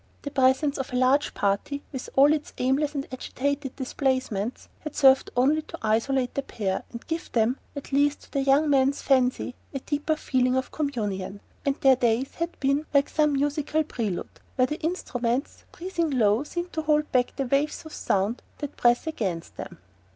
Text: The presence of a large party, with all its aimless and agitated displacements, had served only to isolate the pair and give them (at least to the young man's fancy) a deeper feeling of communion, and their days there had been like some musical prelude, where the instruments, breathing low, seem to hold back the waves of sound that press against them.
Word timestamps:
The 0.23 0.31
presence 0.31 0.79
of 0.79 0.91
a 0.91 0.95
large 0.95 1.35
party, 1.35 1.83
with 1.91 2.09
all 2.15 2.33
its 2.33 2.53
aimless 2.57 2.95
and 2.95 3.07
agitated 3.11 3.75
displacements, 3.75 4.67
had 4.79 4.95
served 4.95 5.29
only 5.37 5.61
to 5.61 5.77
isolate 5.83 6.33
the 6.33 6.41
pair 6.41 6.81
and 6.91 7.05
give 7.05 7.31
them 7.31 7.59
(at 7.75 7.91
least 7.91 8.21
to 8.23 8.31
the 8.31 8.41
young 8.41 8.67
man's 8.67 9.03
fancy) 9.03 9.53
a 9.75 9.79
deeper 9.79 10.15
feeling 10.15 10.55
of 10.55 10.71
communion, 10.71 11.39
and 11.67 11.75
their 11.81 11.95
days 11.97 12.29
there 12.31 12.39
had 12.47 12.59
been 12.59 12.87
like 12.95 13.09
some 13.09 13.33
musical 13.33 13.83
prelude, 13.83 14.39
where 14.55 14.65
the 14.65 14.79
instruments, 14.81 15.65
breathing 15.71 16.09
low, 16.09 16.43
seem 16.43 16.67
to 16.69 16.81
hold 16.81 17.11
back 17.11 17.35
the 17.35 17.45
waves 17.45 17.85
of 17.85 17.93
sound 17.93 18.41
that 18.57 18.77
press 18.77 19.05
against 19.05 19.55
them. 19.57 19.77